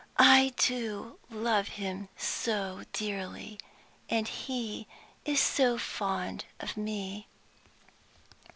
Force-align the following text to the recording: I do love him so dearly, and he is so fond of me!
I 0.17 0.51
do 0.57 1.19
love 1.29 1.67
him 1.67 2.09
so 2.17 2.85
dearly, 2.91 3.59
and 4.09 4.27
he 4.27 4.87
is 5.25 5.39
so 5.39 5.77
fond 5.77 6.45
of 6.59 6.75
me! 6.75 7.27